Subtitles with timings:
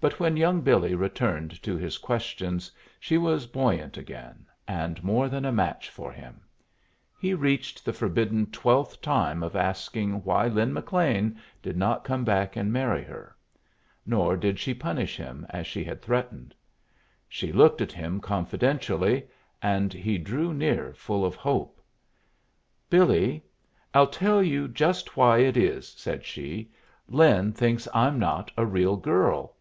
[0.00, 5.44] But when young Billy returned to his questions she was buoyant again, and more than
[5.44, 6.40] a match for him.
[7.20, 12.54] He reached the forbidden twelfth time of asking why Lin McLean did not come back
[12.54, 13.34] and marry her.
[14.06, 16.54] Nor did she punish him as she had threatened.
[17.28, 19.26] She looked at him confidentially,
[19.60, 21.80] and he drew near, full of hope.
[22.88, 23.42] "Billy,
[23.92, 26.70] I'll tell you just why it is," said she.
[27.08, 29.56] "Lin thinks I'm not a real girl."